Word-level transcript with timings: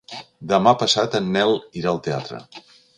Demà 0.53 0.73
passat 0.85 1.19
en 1.21 1.29
Nel 1.37 1.55
irà 1.83 1.95
al 1.95 2.05
teatre. 2.09 2.45